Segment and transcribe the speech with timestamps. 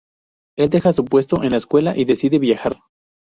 [0.57, 2.75] Él deja su puesto en la escuela y decide viajar.